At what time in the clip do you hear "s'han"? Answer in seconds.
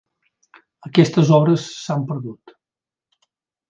1.85-2.09